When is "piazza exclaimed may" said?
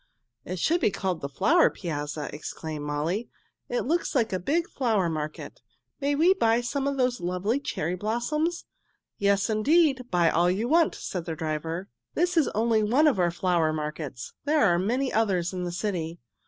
1.69-3.27